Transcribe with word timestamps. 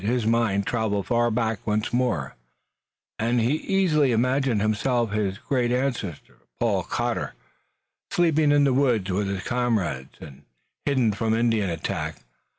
His 0.03 0.25
mind 0.25 0.65
traveled 0.65 1.05
far 1.05 1.29
back 1.29 1.59
once 1.67 1.93
more 1.93 2.35
and 3.19 3.39
he 3.39 3.57
easily 3.57 4.11
imagined 4.11 4.59
himself 4.59 5.11
his 5.11 5.37
great 5.37 5.71
ancestor, 5.71 6.39
Paul 6.59 6.81
Cotter, 6.81 7.35
sleeping 8.09 8.51
in 8.51 8.63
the 8.63 8.73
woods 8.73 9.11
with 9.11 9.27
his 9.27 9.43
comrades 9.43 10.15
and 10.19 10.41
hidden 10.87 11.11
from 11.11 11.35
Indian 11.35 11.69
attack. 11.69 12.15